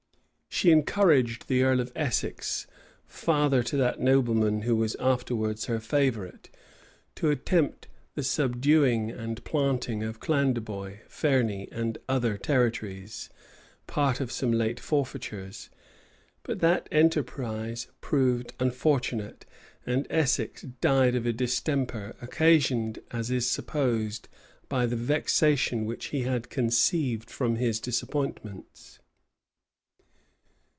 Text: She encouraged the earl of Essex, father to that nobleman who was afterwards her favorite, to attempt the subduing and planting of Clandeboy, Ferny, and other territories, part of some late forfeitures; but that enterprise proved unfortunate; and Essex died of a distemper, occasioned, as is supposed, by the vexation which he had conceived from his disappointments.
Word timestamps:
She 0.53 0.69
encouraged 0.69 1.47
the 1.47 1.63
earl 1.63 1.79
of 1.79 1.91
Essex, 1.95 2.67
father 3.07 3.63
to 3.63 3.77
that 3.77 3.99
nobleman 3.99 4.61
who 4.61 4.75
was 4.75 4.95
afterwards 4.99 5.65
her 5.65 5.79
favorite, 5.79 6.49
to 7.15 7.31
attempt 7.31 7.87
the 8.15 8.21
subduing 8.21 9.09
and 9.09 9.43
planting 9.43 10.03
of 10.03 10.19
Clandeboy, 10.19 10.99
Ferny, 11.07 11.67
and 11.71 11.97
other 12.07 12.37
territories, 12.37 13.29
part 13.87 14.19
of 14.19 14.31
some 14.31 14.51
late 14.51 14.79
forfeitures; 14.79 15.69
but 16.43 16.59
that 16.59 16.87
enterprise 16.91 17.87
proved 17.99 18.53
unfortunate; 18.59 19.45
and 19.85 20.05
Essex 20.11 20.63
died 20.79 21.15
of 21.15 21.25
a 21.25 21.33
distemper, 21.33 22.15
occasioned, 22.21 22.99
as 23.09 23.31
is 23.31 23.49
supposed, 23.49 24.27
by 24.69 24.85
the 24.85 24.97
vexation 24.97 25.85
which 25.85 26.07
he 26.07 26.21
had 26.23 26.51
conceived 26.51 27.31
from 27.31 27.55
his 27.55 27.79
disappointments. 27.79 28.99